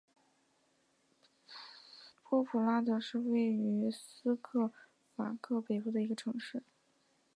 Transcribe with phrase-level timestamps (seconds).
[2.23, 4.71] 波普拉德是位于斯洛
[5.15, 6.63] 伐克北部的一个城市。